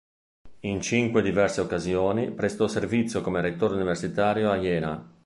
In 0.61 0.81
cinque 0.81 1.21
diverse 1.21 1.61
occasioni, 1.61 2.31
prestò 2.31 2.67
servizio 2.67 3.21
come 3.21 3.39
rettore 3.39 3.75
universitario 3.75 4.49
a 4.49 4.57
Jena. 4.57 5.13